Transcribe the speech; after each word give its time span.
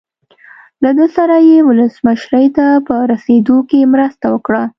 له 0.83 0.89
ده 0.97 1.07
سره 1.15 1.35
یې 1.49 1.57
ولسمشرۍ 1.69 2.45
ته 2.57 2.65
په 2.87 2.95
رسېدو 3.11 3.57
کې 3.69 3.89
مرسته 3.93 4.25
وکړه. 4.31 4.63